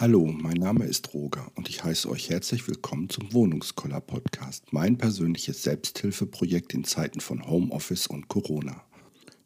Hallo, 0.00 0.24
mein 0.24 0.56
Name 0.56 0.86
ist 0.86 1.12
Roger 1.12 1.52
und 1.56 1.68
ich 1.68 1.84
heiße 1.84 2.08
euch 2.08 2.30
herzlich 2.30 2.66
willkommen 2.66 3.10
zum 3.10 3.34
Wohnungskoller 3.34 4.00
Podcast, 4.00 4.72
mein 4.72 4.96
persönliches 4.96 5.62
Selbsthilfeprojekt 5.62 6.72
in 6.72 6.84
Zeiten 6.84 7.20
von 7.20 7.46
Homeoffice 7.46 8.06
und 8.06 8.28
Corona. 8.28 8.82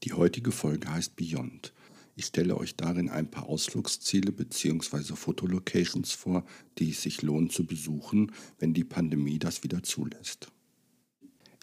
Die 0.04 0.12
heutige 0.12 0.52
Folge 0.52 0.88
heißt 0.88 1.16
Beyond. 1.16 1.72
Ich 2.14 2.26
stelle 2.26 2.56
euch 2.56 2.76
darin 2.76 3.08
ein 3.08 3.28
paar 3.28 3.48
Ausflugsziele 3.48 4.30
bzw. 4.30 5.16
Fotolocations 5.16 6.12
vor, 6.12 6.44
die 6.78 6.90
es 6.90 7.02
sich 7.02 7.22
lohnt 7.22 7.50
zu 7.50 7.66
besuchen, 7.66 8.30
wenn 8.60 8.74
die 8.74 8.84
Pandemie 8.84 9.40
das 9.40 9.64
wieder 9.64 9.82
zulässt. 9.82 10.52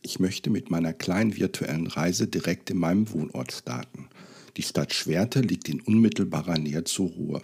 Ich 0.02 0.20
möchte 0.20 0.50
mit 0.50 0.70
meiner 0.70 0.92
kleinen 0.92 1.38
virtuellen 1.38 1.88
Reise 1.88 2.28
direkt 2.28 2.70
in 2.70 2.78
meinem 2.78 3.10
Wohnort 3.14 3.54
starten. 3.54 4.10
Die 4.58 4.64
Stadt 4.64 4.94
Schwerte 4.94 5.40
liegt 5.40 5.70
in 5.70 5.80
unmittelbarer 5.80 6.58
Nähe 6.58 6.84
zur 6.84 7.08
Ruhr. 7.08 7.42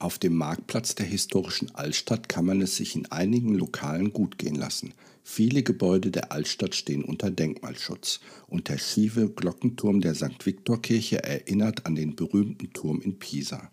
Auf 0.00 0.18
dem 0.18 0.36
Marktplatz 0.36 0.94
der 0.94 1.06
historischen 1.06 1.74
Altstadt 1.74 2.28
kann 2.28 2.44
man 2.44 2.60
es 2.60 2.76
sich 2.76 2.94
in 2.94 3.10
einigen 3.10 3.54
Lokalen 3.54 4.12
gut 4.12 4.38
gehen 4.38 4.54
lassen. 4.54 4.94
Viele 5.24 5.64
Gebäude 5.64 6.12
der 6.12 6.30
Altstadt 6.30 6.76
stehen 6.76 7.02
unter 7.02 7.32
Denkmalschutz 7.32 8.20
und 8.46 8.68
der 8.68 8.78
schiefe 8.78 9.28
Glockenturm 9.28 10.00
der 10.00 10.14
St. 10.14 10.46
Viktor-Kirche 10.46 11.24
erinnert 11.24 11.84
an 11.84 11.96
den 11.96 12.14
berühmten 12.14 12.72
Turm 12.72 13.00
in 13.00 13.18
Pisa. 13.18 13.70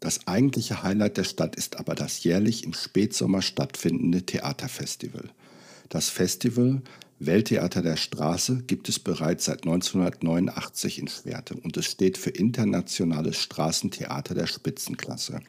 Das 0.00 0.26
eigentliche 0.26 0.82
Highlight 0.82 1.18
der 1.18 1.24
Stadt 1.24 1.56
ist 1.56 1.76
aber 1.76 1.94
das 1.94 2.24
jährlich 2.24 2.64
im 2.64 2.72
Spätsommer 2.72 3.42
stattfindende 3.42 4.22
Theaterfestival. 4.24 5.30
Das 5.90 6.08
Festival 6.08 6.80
Welttheater 7.20 7.82
der 7.82 7.96
Straße 7.96 8.62
gibt 8.68 8.88
es 8.88 9.00
bereits 9.00 9.46
seit 9.46 9.64
1989 9.64 11.00
in 11.00 11.08
Schwerte 11.08 11.54
und 11.54 11.76
es 11.76 11.86
steht 11.86 12.16
für 12.16 12.30
internationales 12.30 13.38
Straßentheater 13.38 14.34
der 14.34 14.46
Spitzenklasse. 14.46 15.40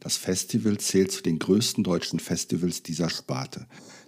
Das 0.00 0.16
Festival 0.16 0.76
zählt 0.78 1.12
zu 1.12 1.22
den 1.22 1.38
größten 1.38 1.84
deutschen 1.84 2.18
Festivals 2.18 2.82
dieser 2.82 3.08
Sparte. 3.10 3.66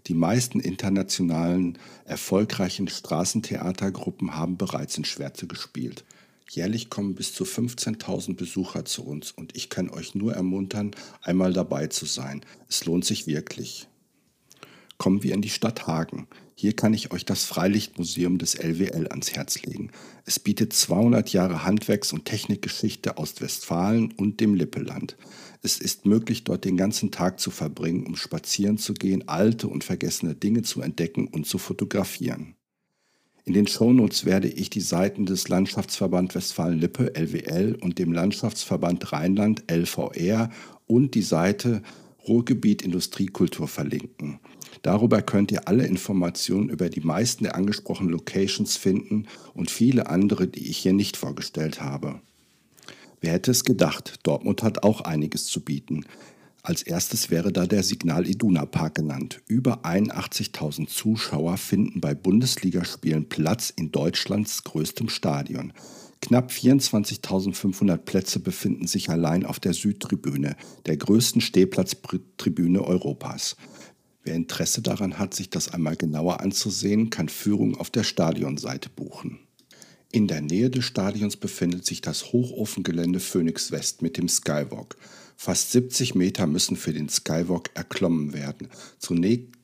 Die 0.09 0.15
meisten 0.15 0.59
internationalen 0.59 1.79
erfolgreichen 2.05 2.89
Straßentheatergruppen 2.89 4.35
haben 4.35 4.57
bereits 4.57 4.99
in 4.99 5.05
Schwerte 5.05 5.47
gespielt. 5.47 6.05
Jährlich 6.51 6.91
kommen 6.91 7.15
bis 7.15 7.33
zu 7.33 7.45
15.000 7.45 8.35
Besucher 8.35 8.85
zu 8.85 9.05
uns 9.05 9.31
und 9.31 9.57
ich 9.57 9.71
kann 9.71 9.91
euch 9.91 10.17
nur 10.17 10.35
ermuntern, 10.35 10.91
einmal 11.23 11.53
dabei 11.53 11.87
zu 11.87 12.05
sein. 12.05 12.45
Es 12.69 12.85
lohnt 12.85 13.05
sich 13.05 13.29
wirklich. 13.29 13.87
Kommen 14.99 15.23
wir 15.23 15.35
in 15.35 15.43
die 15.43 15.51
Stadt 15.51 15.87
Hagen. 15.87 16.27
Hier 16.59 16.75
kann 16.75 16.95
ich 16.95 17.13
euch 17.13 17.27
das 17.27 17.45
Freilichtmuseum 17.45 18.39
des 18.39 18.55
LWL 18.55 19.09
ans 19.09 19.33
Herz 19.33 19.63
legen. 19.63 19.91
Es 20.25 20.41
bietet 20.41 20.73
200 20.73 21.31
Jahre 21.35 21.65
Handwerks- 21.65 22.15
und 22.15 22.25
Technikgeschichte 22.25 23.19
aus 23.19 23.39
Westfalen 23.43 24.11
und 24.13 24.41
dem 24.41 24.55
Lippeland. 24.55 25.19
Es 25.61 25.79
ist 25.79 26.07
möglich, 26.07 26.45
dort 26.45 26.65
den 26.65 26.79
ganzen 26.79 27.11
Tag 27.11 27.41
zu 27.41 27.51
verbringen, 27.51 28.07
um 28.07 28.17
spazieren 28.17 28.79
zu 28.79 28.95
gehen, 28.95 29.29
alte 29.29 29.69
und 29.69 29.85
vergessene 29.85 30.35
Dinge 30.35 30.63
zu 30.63 30.81
entdecken 30.81 31.27
und 31.27 31.47
zu 31.47 31.59
fotografieren. 31.59 32.55
In 33.45 33.53
den 33.53 33.67
Shownotes 33.67 34.25
werde 34.25 34.49
ich 34.49 34.71
die 34.71 34.81
Seiten 34.81 35.27
des 35.27 35.49
Landschaftsverband 35.49 36.35
Westfalen-Lippe 36.35 37.15
LWL 37.15 37.77
und 37.83 37.99
dem 37.99 38.15
Landschaftsverband 38.15 39.13
Rheinland 39.13 39.71
LVR 39.71 40.51
und 40.87 41.15
die 41.15 41.23
Seite 41.23 41.83
Ruhrgebiet 42.29 42.83
Industriekultur 42.83 43.69
verlinken. 43.69 44.41
Darüber 44.83 45.23
könnt 45.23 45.53
ihr 45.53 45.69
alle 45.69 45.87
Informationen 45.87 46.69
über 46.69 46.89
die 46.89 47.01
meisten 47.01 47.45
der 47.45 47.57
angesprochenen 47.57 48.13
Locations 48.13 48.77
finden 48.77 49.27
und 49.55 49.71
viele 49.71 50.09
andere, 50.09 50.47
die 50.47 50.69
ich 50.69 50.79
hier 50.79 50.93
nicht 50.93 51.17
vorgestellt 51.17 51.81
habe. 51.81 52.21
Wer 53.21 53.33
hätte 53.33 53.51
es 53.51 53.65
gedacht, 53.65 54.21
Dortmund 54.23 54.63
hat 54.63 54.83
auch 54.83 55.01
einiges 55.01 55.47
zu 55.47 55.61
bieten. 55.61 56.05
Als 56.63 56.83
erstes 56.83 57.31
wäre 57.31 57.53
da 57.53 57.67
der 57.67 57.85
Signal 57.85 58.27
Iduna 58.27 58.67
Park 58.67 58.97
genannt. 58.97 59.41
Über 59.47 59.85
81.000 59.85 60.89
Zuschauer 60.89 61.57
finden 61.59 62.01
bei 62.01 62.15
Bundesligaspielen 62.15 63.29
Platz 63.29 63.71
in 63.71 63.93
Deutschlands 63.93 64.65
größtem 64.65 65.09
Stadion. 65.09 65.73
Knapp 66.21 66.51
24.500 66.51 67.99
Plätze 67.99 68.41
befinden 68.41 68.87
sich 68.87 69.11
allein 69.11 69.45
auf 69.45 69.61
der 69.61 69.75
Südtribüne, 69.75 70.57
der 70.87 70.97
größten 70.97 71.41
Stehplatztribüne 71.41 72.83
Europas. 72.83 73.57
Wer 74.25 74.35
Interesse 74.35 74.83
daran 74.83 75.19
hat, 75.19 75.35
sich 75.35 75.51
das 75.51 75.73
einmal 75.73 75.95
genauer 75.95 76.41
anzusehen, 76.41 77.11
kann 77.11 77.29
Führung 77.29 77.77
auf 77.77 77.91
der 77.91 78.03
Stadionseite 78.03 78.89
buchen. 78.89 79.39
In 80.11 80.27
der 80.27 80.41
Nähe 80.41 80.71
des 80.71 80.85
Stadions 80.85 81.37
befindet 81.37 81.85
sich 81.85 82.01
das 82.01 82.33
Hochofengelände 82.33 83.21
Phoenix 83.21 83.71
West 83.71 84.03
mit 84.03 84.17
dem 84.17 84.29
Skywalk. 84.29 84.97
Fast 85.37 85.73
70 85.73 86.15
Meter 86.15 86.47
müssen 86.47 86.77
für 86.77 86.93
den 86.93 87.09
Skywalk 87.09 87.71
erklommen 87.75 88.33
werden. 88.33 88.69
Zunächst 88.99 89.56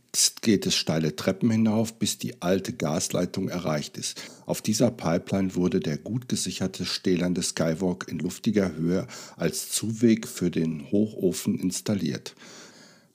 geht 0.42 0.66
es 0.66 0.74
steile 0.74 1.16
Treppen 1.16 1.50
hinauf, 1.50 1.98
bis 1.98 2.18
die 2.18 2.42
alte 2.42 2.72
Gasleitung 2.74 3.48
erreicht 3.48 3.96
ist. 3.96 4.20
Auf 4.44 4.60
dieser 4.60 4.90
Pipeline 4.90 5.54
wurde 5.54 5.80
der 5.80 5.96
gut 5.96 6.28
gesicherte 6.28 6.84
stählerne 6.84 7.42
Skywalk 7.42 8.08
in 8.08 8.18
luftiger 8.18 8.74
Höhe 8.74 9.06
als 9.36 9.70
Zuweg 9.70 10.28
für 10.28 10.50
den 10.50 10.90
Hochofen 10.90 11.58
installiert. 11.58 12.34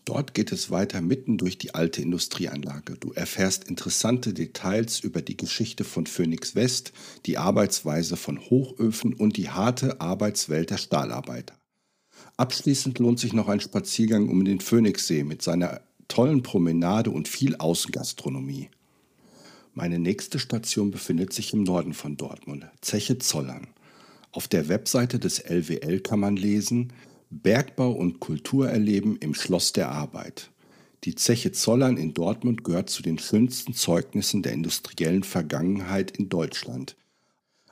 Dort 0.06 0.34
geht 0.34 0.53
es 0.53 0.72
weiter 0.72 1.02
mitten 1.02 1.38
durch 1.38 1.58
die 1.58 1.75
alte 1.75 2.02
Industrieanlage. 2.02 2.96
Du 2.97 3.12
erfährst 3.12 3.66
interessante 3.66 4.34
Details 4.34 5.02
über 5.02 5.22
die 5.22 5.35
Geschichte 5.35 5.84
von 5.84 6.08
Phoenix 6.08 6.56
West, 6.56 6.94
die 7.25 7.38
Arbeitsweise 7.38 8.16
von 8.16 8.40
Hochöfen 8.40 9.14
und 9.14 9.35
die 9.35 9.50
harte 9.50 10.00
Arbeitswelt 10.00 10.69
der 10.69 10.78
Stahlarbeiter. 10.78 11.56
Abschließend 12.38 13.00
lohnt 13.00 13.19
sich 13.19 13.34
noch 13.34 13.50
ein 13.50 13.59
Spaziergang 13.59 14.29
um 14.29 14.46
den 14.46 14.62
Phoenixsee 14.62 15.25
mit 15.25 15.41
seiner 15.41 15.81
tollen 16.07 16.44
Promenade 16.44 17.12
und 17.12 17.28
viel 17.28 17.56
Außengastronomie. 17.56 18.69
Meine 19.73 20.00
nächste 20.00 20.40
Station 20.40 20.91
befindet 20.91 21.34
sich 21.34 21.53
im 21.53 21.63
Norden 21.63 21.94
von 21.94 22.18
Dortmund, 22.18 22.66
Zeche 22.81 23.19
Zollern. 23.19 23.68
Auf 24.31 24.47
der 24.47 24.69
Webseite 24.69 25.19
des 25.19 25.40
LWL 25.40 26.00
kann 26.00 26.19
man 26.19 26.35
lesen, 26.35 26.94
Bergbau 27.29 27.91
und 27.91 28.19
Kultur 28.19 28.69
erleben 28.69 29.17
im 29.19 29.34
Schloss 29.34 29.73
der 29.73 29.91
Arbeit. 29.91 30.50
Die 31.03 31.16
Zeche 31.16 31.51
Zollern 31.51 31.97
in 31.97 32.13
Dortmund 32.13 32.63
gehört 32.63 32.90
zu 32.90 33.03
den 33.03 33.19
schönsten 33.19 33.73
Zeugnissen 33.73 34.41
der 34.41 34.53
industriellen 34.53 35.23
Vergangenheit 35.23 36.12
in 36.17 36.29
Deutschland. 36.29 36.96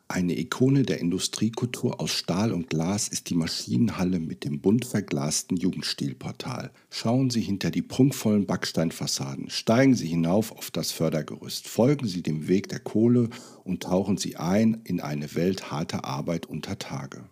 Eine 0.08 0.38
Ikone 0.38 0.84
der 0.84 1.00
Industriekultur 1.00 2.00
aus 2.00 2.12
Stahl 2.12 2.54
und 2.54 2.70
Glas 2.70 3.08
ist 3.08 3.32
die 3.32 3.36
Maschinenhalle 3.36 4.20
mit 4.20 4.44
dem 4.44 4.60
bunt 4.60 4.86
verglasten 4.86 5.58
Jugendstilportal. 5.58 6.72
Schauen 6.92 7.32
Sie 7.32 7.42
hinter 7.42 7.72
die 7.72 7.82
prunkvollen 7.82 8.46
Backsteinfassaden, 8.46 9.50
steigen 9.50 9.96
Sie 9.96 10.08
hinauf 10.08 10.52
auf 10.52 10.70
das 10.70 10.92
Fördergerüst, 10.92 11.68
folgen 11.68 12.08
Sie 12.08 12.22
dem 12.22 12.48
Weg 12.48 12.70
der 12.70 12.80
Kohle 12.80 13.30
und 13.64 13.82
tauchen 13.82 14.18
Sie 14.18 14.36
ein 14.36 14.80
in 14.84 15.00
eine 15.00 15.34
Welt 15.34 15.72
harter 15.72 16.06
Arbeit 16.06 16.46
unter 16.46 16.78
Tage. 16.78 17.24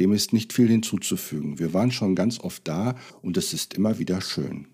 Dem 0.00 0.12
ist 0.12 0.32
nicht 0.32 0.52
viel 0.52 0.68
hinzuzufügen. 0.68 1.60
Wir 1.60 1.72
waren 1.74 1.92
schon 1.92 2.16
ganz 2.16 2.40
oft 2.40 2.66
da 2.66 2.96
und 3.22 3.36
es 3.36 3.52
ist 3.52 3.74
immer 3.74 4.00
wieder 4.00 4.20
schön. 4.20 4.66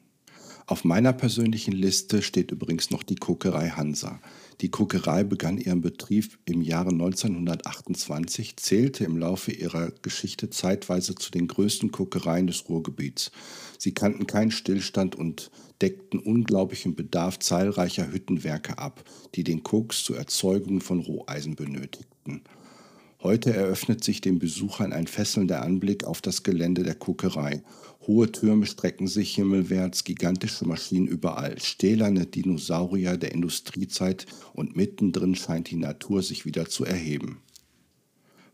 Auf 0.70 0.84
meiner 0.84 1.12
persönlichen 1.12 1.72
Liste 1.72 2.22
steht 2.22 2.52
übrigens 2.52 2.92
noch 2.92 3.02
die 3.02 3.16
Kokerei 3.16 3.70
Hansa. 3.70 4.20
Die 4.60 4.68
Kokerei 4.68 5.24
begann 5.24 5.58
ihren 5.58 5.80
Betrieb 5.80 6.38
im 6.44 6.62
Jahre 6.62 6.90
1928, 6.90 8.56
zählte 8.56 9.02
im 9.02 9.18
Laufe 9.18 9.50
ihrer 9.50 9.90
Geschichte 9.90 10.48
zeitweise 10.48 11.16
zu 11.16 11.32
den 11.32 11.48
größten 11.48 11.90
Kokereien 11.90 12.46
des 12.46 12.68
Ruhrgebiets. 12.68 13.32
Sie 13.78 13.94
kannten 13.94 14.28
keinen 14.28 14.52
Stillstand 14.52 15.16
und 15.16 15.50
deckten 15.80 16.20
unglaublichen 16.20 16.94
Bedarf 16.94 17.40
zahlreicher 17.40 18.12
Hüttenwerke 18.12 18.78
ab, 18.78 19.02
die 19.34 19.42
den 19.42 19.64
Koks 19.64 20.04
zur 20.04 20.18
Erzeugung 20.18 20.80
von 20.80 21.00
Roheisen 21.00 21.56
benötigten. 21.56 22.42
Heute 23.22 23.52
eröffnet 23.52 24.02
sich 24.02 24.22
den 24.22 24.38
Besuchern 24.38 24.94
ein 24.94 25.06
fesselnder 25.06 25.62
Anblick 25.62 26.04
auf 26.04 26.22
das 26.22 26.42
Gelände 26.42 26.84
der 26.84 26.94
Kuckerei. 26.94 27.62
Hohe 28.06 28.32
Türme 28.32 28.64
strecken 28.64 29.08
sich 29.08 29.34
himmelwärts, 29.34 30.04
gigantische 30.04 30.66
Maschinen 30.66 31.06
überall, 31.06 31.60
stählerne 31.60 32.24
Dinosaurier 32.24 33.18
der 33.18 33.32
Industriezeit 33.32 34.24
und 34.54 34.74
mittendrin 34.74 35.34
scheint 35.34 35.70
die 35.70 35.76
Natur 35.76 36.22
sich 36.22 36.46
wieder 36.46 36.64
zu 36.66 36.86
erheben. 36.86 37.42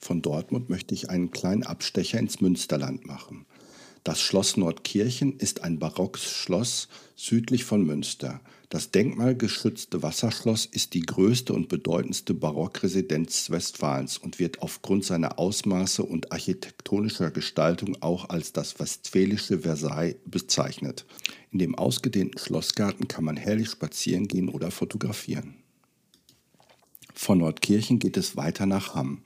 Von 0.01 0.21
Dortmund 0.21 0.69
möchte 0.69 0.95
ich 0.95 1.11
einen 1.11 1.31
kleinen 1.31 1.63
Abstecher 1.63 2.19
ins 2.19 2.41
Münsterland 2.41 3.07
machen. 3.07 3.47
Das 4.03 4.21
Schloss 4.21 4.57
Nordkirchen 4.57 5.39
ist 5.39 5.63
ein 5.63 5.79
barockes 5.79 6.25
Schloss 6.25 6.89
südlich 7.15 7.65
von 7.65 7.85
Münster. 7.85 8.41
Das 8.69 8.91
denkmalgeschützte 8.91 10.03
Wasserschloss 10.03 10.67
ist 10.67 10.95
die 10.95 11.03
größte 11.03 11.53
und 11.53 11.69
bedeutendste 11.69 12.35
Barockresidenz 12.35 13.51
Westfalens 13.51 14.19
und 14.19 14.41
wird 14.41 14.61
aufgrund 14.61 15.05
seiner 15.05 15.39
Ausmaße 15.39 16.03
und 16.03 16.33
architektonischer 16.33 17.31
Gestaltung 17.31 17.97
auch 18.03 18.29
als 18.29 18.53
das 18.53 18.81
westfälische 18.81 19.61
Versailles 19.61 20.17
bezeichnet. 20.25 21.07
In 21.53 21.61
dem 21.61 21.77
ausgedehnten 21.77 22.39
Schlossgarten 22.39 23.07
kann 23.07 23.25
man 23.25 23.37
herrlich 23.37 23.71
spazieren 23.71 24.27
gehen 24.27 24.49
oder 24.49 24.73
fotografieren. 24.73 25.55
Von 27.15 27.39
Nordkirchen 27.39 28.01
geht 28.01 28.17
es 28.17 28.37
weiter 28.37 28.67
nach 28.67 28.95
Hamm. 28.97 29.23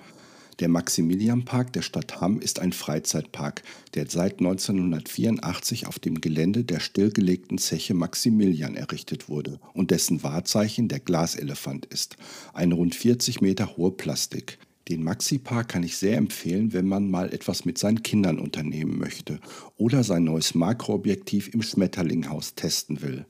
Der 0.61 0.69
Maximilianpark 0.69 1.73
der 1.73 1.81
Stadt 1.81 2.21
Hamm 2.21 2.39
ist 2.39 2.59
ein 2.59 2.75
Freizeitpark, 2.75 3.62
der 3.95 4.11
seit 4.11 4.41
1984 4.41 5.87
auf 5.87 5.99
dem 5.99 6.21
Gelände 6.21 6.65
der 6.65 6.81
stillgelegten 6.81 7.57
Zeche 7.57 7.95
Maximilian 7.95 8.77
errichtet 8.77 9.31
wurde 9.31 9.59
und 9.73 9.91
dessen 9.91 10.23
Wahrzeichen 10.23 10.89
der 10.89 11.01
Glaselefant 11.01 11.87
ist, 11.87 12.19
eine 12.53 12.75
rund 12.75 12.95
40 12.95 13.41
Meter 13.41 13.79
hohe 13.79 13.91
Plastik. 13.91 14.59
Den 14.91 15.03
Maxi-Park 15.03 15.69
kann 15.69 15.83
ich 15.83 15.97
sehr 15.97 16.19
empfehlen, 16.19 16.75
wenn 16.75 16.87
man 16.87 17.11
mal 17.11 17.33
etwas 17.33 17.65
mit 17.65 17.79
seinen 17.79 18.03
Kindern 18.03 18.39
unternehmen 18.39 18.99
möchte 18.99 19.41
oder 19.79 20.05
sein 20.05 20.25
neues 20.25 20.55
Makroobjektiv 20.55 21.55
im 21.55 21.63
Schmetterlinghaus 21.63 22.55
testen 22.55 23.01
will. 23.01 23.25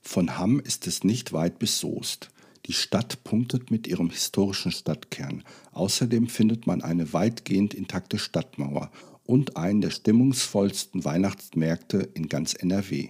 Von 0.00 0.38
Hamm 0.38 0.60
ist 0.60 0.86
es 0.86 1.04
nicht 1.04 1.34
weit 1.34 1.58
bis 1.58 1.78
Soest. 1.78 2.30
Die 2.68 2.74
Stadt 2.74 3.24
punktet 3.24 3.70
mit 3.70 3.86
ihrem 3.86 4.10
historischen 4.10 4.72
Stadtkern. 4.72 5.42
Außerdem 5.72 6.28
findet 6.28 6.66
man 6.66 6.82
eine 6.82 7.14
weitgehend 7.14 7.72
intakte 7.72 8.18
Stadtmauer 8.18 8.90
und 9.24 9.56
einen 9.56 9.80
der 9.80 9.90
stimmungsvollsten 9.90 11.02
Weihnachtsmärkte 11.04 12.10
in 12.12 12.28
ganz 12.28 12.52
NRW. 12.52 13.08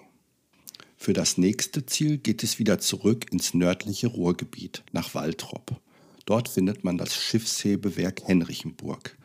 Für 0.97 1.13
das 1.13 1.39
nächste 1.39 1.87
Ziel 1.87 2.19
geht 2.19 2.45
es 2.45 2.61
wieder 2.61 2.79
zurück 2.79 3.33
ins 3.33 3.53
nördliche 3.53 4.07
Ruhrgebiet, 4.07 4.85
nach 4.93 5.15
Waltrop. 5.15 5.81
Dort 6.25 6.49
findet 6.49 6.85
man 6.85 6.97
das 6.97 7.17
Schiffshebewerk 7.17 8.23
Henrichenburg. 8.27 9.17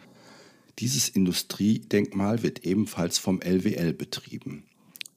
Dieses 0.79 1.09
Industriedenkmal 1.09 2.41
wird 2.41 2.65
ebenfalls 2.65 3.19
vom 3.19 3.39
LWL 3.39 3.93
betrieben. 3.93 4.63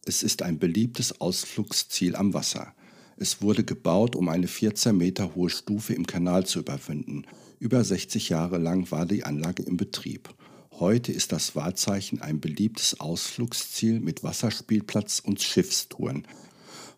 Es 0.04 0.22
ist 0.22 0.42
ein 0.42 0.58
beliebtes 0.58 1.22
Ausflugsziel 1.22 2.16
am 2.16 2.34
Wasser. 2.34 2.74
Es 3.18 3.40
wurde 3.40 3.64
gebaut, 3.64 4.14
um 4.14 4.28
eine 4.28 4.46
14 4.46 4.94
Meter 4.94 5.34
hohe 5.34 5.48
Stufe 5.48 5.94
im 5.94 6.06
Kanal 6.06 6.44
zu 6.44 6.58
überwinden. 6.58 7.24
Über 7.58 7.82
60 7.82 8.28
Jahre 8.28 8.58
lang 8.58 8.90
war 8.90 9.06
die 9.06 9.24
Anlage 9.24 9.62
im 9.62 9.78
Betrieb. 9.78 10.34
Heute 10.72 11.12
ist 11.12 11.32
das 11.32 11.56
Wahrzeichen 11.56 12.20
ein 12.20 12.40
beliebtes 12.40 13.00
Ausflugsziel 13.00 14.00
mit 14.00 14.22
Wasserspielplatz 14.22 15.20
und 15.20 15.40
Schiffstouren. 15.40 16.28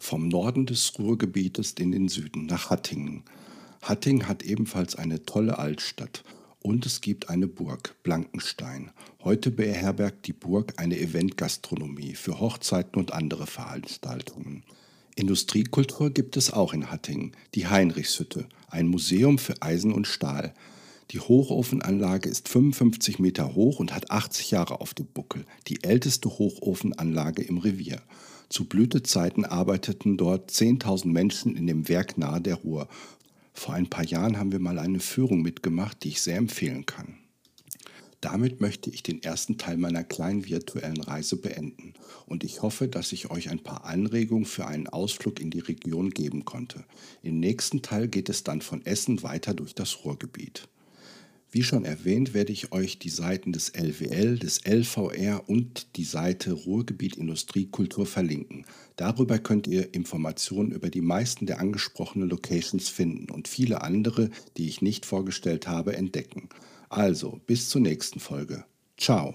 Vom 0.01 0.27
Norden 0.27 0.67
des 0.67 0.99
Ruhrgebietes 0.99 1.75
in 1.79 1.93
den 1.93 2.09
Süden 2.09 2.47
nach 2.47 2.71
Hattingen. 2.71 3.23
Hattingen 3.83 4.27
hat 4.27 4.43
ebenfalls 4.43 4.97
eine 4.97 5.25
tolle 5.25 5.61
Altstadt. 5.61 6.25
Und 6.61 6.85
es 6.85 7.01
gibt 7.01 7.29
eine 7.29 7.47
Burg, 7.47 7.95
Blankenstein. 8.03 8.91
Heute 9.23 9.53
beherbergt 9.53 10.27
die 10.27 10.33
Burg 10.33 10.75
eine 10.79 10.99
Eventgastronomie 10.99 12.17
für 12.17 12.41
Hochzeiten 12.41 12.99
und 12.99 13.13
andere 13.13 13.47
Veranstaltungen. 13.47 14.65
Industriekultur 15.19 16.11
gibt 16.11 16.37
es 16.37 16.53
auch 16.53 16.73
in 16.73 16.93
Hattingen, 16.93 17.33
die 17.57 17.67
Heinrichshütte, 17.67 18.49
ein 18.69 18.87
Museum 18.87 19.39
für 19.39 19.61
Eisen 19.61 19.93
und 19.93 20.07
Stahl. 20.07 20.55
Die 21.11 21.19
Hochofenanlage 21.19 22.29
ist 22.29 22.49
55 22.49 23.19
Meter 23.19 23.55
hoch 23.57 23.81
und 23.81 23.93
hat 23.93 24.13
80 24.13 24.53
Jahre 24.53 24.81
auf 24.81 24.95
dem 24.95 25.07
Buckel, 25.07 25.45
die 25.67 25.83
älteste 25.83 26.29
Hochofenanlage 26.29 27.43
im 27.43 27.59
Revier. 27.59 28.01
Zu 28.49 28.67
Blütezeiten 28.67 29.45
arbeiteten 29.45 30.17
dort 30.17 30.53
10.000 30.53 31.09
Menschen 31.09 31.57
in 31.57 31.67
dem 31.67 31.89
Werk 31.89 32.17
nahe 32.17 32.41
der 32.41 32.55
Ruhr. 32.55 32.89
Vor 33.53 33.75
ein 33.75 33.91
paar 33.91 34.05
Jahren 34.05 34.39
haben 34.39 34.53
wir 34.53 34.61
mal 34.61 34.79
eine 34.79 35.01
Führung 35.01 35.43
mitgemacht, 35.43 36.05
die 36.05 36.11
ich 36.11 36.23
sehr 36.23 36.37
empfehlen 36.37 36.87
kann. 36.87 37.19
Damit 38.21 38.61
möchte 38.61 38.91
ich 38.91 39.05
den 39.05 39.23
ersten 39.23 39.59
Teil 39.59 39.77
meiner 39.77 40.03
kleinen 40.03 40.45
virtuellen 40.45 41.01
Reise 41.01 41.37
beenden 41.37 41.95
und 42.27 42.43
ich 42.43 42.63
hoffe, 42.63 42.89
dass 42.89 43.13
ich 43.13 43.31
euch 43.31 43.49
ein 43.49 43.63
paar 43.63 43.85
Anregungen 43.85 44.45
für 44.45 44.67
einen 44.67 44.89
Ausflug 44.89 45.41
in 45.41 45.51
die 45.51 45.61
Region 45.61 46.11
geben 46.11 46.45
konnte. 46.45 46.85
Im 47.23 47.39
nächsten 47.39 47.81
Teil 47.81 48.09
geht 48.09 48.29
es 48.29 48.43
dann 48.43 48.61
von 48.61 48.85
Essen 48.85 49.23
weiter 49.23 49.55
durch 49.55 49.75
das 49.75 50.05
Ruhrgebiet. 50.05 50.69
Wie 51.51 51.63
schon 51.63 51.87
erwähnt, 51.87 52.35
werde 52.35 52.53
ich 52.53 52.73
euch 52.73 52.99
die 52.99 53.09
Seiten 53.09 53.53
des 53.53 53.71
LWL, 53.71 54.39
des 54.39 54.61
LVR 54.67 55.49
und 55.49 55.97
die 55.97 56.05
Seite 56.05 56.53
Ruhrgebiet 56.53 57.17
Industriekultur 57.17 58.05
verlinken. 58.05 58.67
Darüber 58.97 59.39
könnt 59.39 59.67
ihr 59.67 59.95
Informationen 59.95 60.73
über 60.73 60.91
die 60.91 61.01
meisten 61.01 61.47
der 61.47 61.59
angesprochenen 61.59 62.29
Locations 62.29 62.91
finden 62.91 63.31
und 63.31 63.49
viele 63.49 63.81
andere, 63.81 64.29
die 64.59 64.69
ich 64.69 64.83
nicht 64.83 65.07
vorgestellt 65.07 65.67
habe, 65.67 65.97
entdecken. 65.97 66.51
Also, 66.89 67.41
bis 67.47 67.69
zur 67.69 67.81
nächsten 67.81 68.21
Folge. 68.21 68.65
Ciao. 68.97 69.35